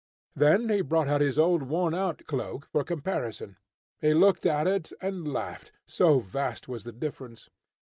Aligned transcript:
Then 0.35 0.67
he 0.69 0.81
brought 0.81 1.07
out 1.07 1.21
his 1.21 1.37
old, 1.37 1.61
worn 1.61 1.93
out 1.93 2.25
cloak, 2.25 2.65
for 2.71 2.83
comparison. 2.83 3.57
He 3.99 4.15
looked 4.15 4.47
at 4.47 4.65
it, 4.65 4.91
and 4.99 5.31
laughed, 5.31 5.71
so 5.85 6.17
vast 6.17 6.67
was 6.67 6.85
the 6.85 6.91
difference. 6.91 7.51